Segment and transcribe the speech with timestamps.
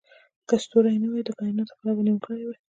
[0.47, 2.57] که ستوري نه وای، د کایناتو ښکلا به نیمګړې وای.